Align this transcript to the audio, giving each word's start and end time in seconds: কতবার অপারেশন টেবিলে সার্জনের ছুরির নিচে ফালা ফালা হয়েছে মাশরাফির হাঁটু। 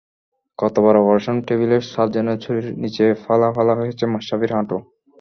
কতবার 0.59 0.95
অপারেশন 0.97 1.35
টেবিলে 1.47 1.77
সার্জনের 1.91 2.37
ছুরির 2.43 2.67
নিচে 2.81 3.05
ফালা 3.23 3.49
ফালা 3.55 3.73
হয়েছে 3.79 4.03
মাশরাফির 4.13 4.51
হাঁটু। 4.55 4.77